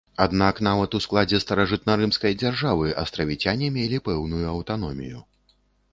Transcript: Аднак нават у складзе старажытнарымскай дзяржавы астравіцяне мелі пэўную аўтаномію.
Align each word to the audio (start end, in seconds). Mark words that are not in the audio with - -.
Аднак 0.23 0.61
нават 0.67 0.95
у 0.99 1.01
складзе 1.05 1.39
старажытнарымскай 1.43 2.33
дзяржавы 2.43 2.97
астравіцяне 3.03 3.71
мелі 3.79 4.03
пэўную 4.11 4.45
аўтаномію. 4.57 5.19